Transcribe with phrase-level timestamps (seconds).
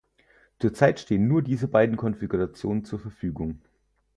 [0.57, 3.61] Zurzeit stehen nur diese beiden Konfigurationen zur Verfügung.